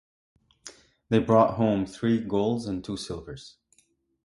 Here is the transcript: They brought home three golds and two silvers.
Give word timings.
They 1.09 1.19
brought 1.19 1.57
home 1.57 1.85
three 1.85 2.21
golds 2.21 2.65
and 2.65 2.83
two 2.83 2.97
silvers. 2.97 3.57